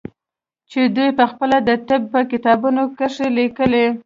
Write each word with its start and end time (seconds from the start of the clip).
چې 0.71 0.79
دوى 0.95 1.09
پخپله 1.19 1.57
د 1.67 1.69
طب 1.87 2.01
په 2.13 2.19
کتابونو 2.31 2.81
کښې 2.97 3.27
ليکلي. 3.37 3.85